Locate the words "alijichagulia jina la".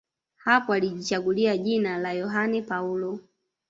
0.73-2.13